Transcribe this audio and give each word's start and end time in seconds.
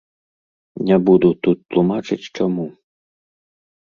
Не 0.87 0.97
буду 1.09 1.29
тут 1.47 1.57
тлумачыць, 1.73 2.31
чаму. 2.39 2.65